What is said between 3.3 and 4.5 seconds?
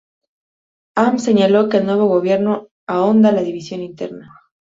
la división interna.